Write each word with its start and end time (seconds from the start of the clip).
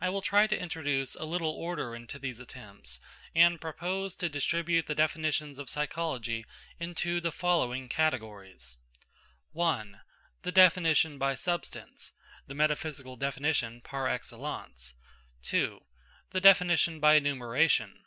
I 0.00 0.10
will 0.10 0.22
try 0.22 0.46
to 0.46 0.56
introduce 0.56 1.16
a 1.16 1.24
little 1.24 1.50
order 1.50 1.96
into 1.96 2.20
these 2.20 2.38
attempts, 2.38 3.00
and 3.34 3.60
propose 3.60 4.14
to 4.14 4.28
distribute 4.28 4.86
the 4.86 4.94
definitions 4.94 5.58
of 5.58 5.68
psychology 5.68 6.46
into 6.78 7.20
the 7.20 7.32
following 7.32 7.88
categories: 7.88 8.76
1. 9.50 10.02
The 10.42 10.52
definition 10.52 11.18
by 11.18 11.34
substance; 11.34 12.12
the 12.46 12.54
metaphysical 12.54 13.16
definition 13.16 13.80
par 13.80 14.06
excellence. 14.06 14.94
2. 15.42 15.80
The 16.30 16.40
definition 16.40 17.00
by 17.00 17.14
enumeration. 17.14 18.04